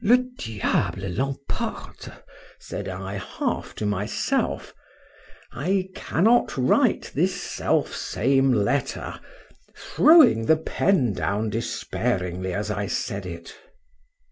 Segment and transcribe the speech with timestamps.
[0.03, 2.09] —Le diable l'emporte!
[2.57, 9.19] said I, half to myself,—I cannot write this self same letter,
[9.77, 13.53] throwing the pen down despairingly as I said it.